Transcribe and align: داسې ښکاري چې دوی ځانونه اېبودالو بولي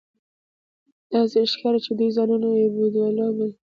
داسې 1.11 1.39
ښکاري 1.51 1.79
چې 1.85 1.91
دوی 1.97 2.09
ځانونه 2.17 2.47
اېبودالو 2.51 3.25
بولي 3.37 3.49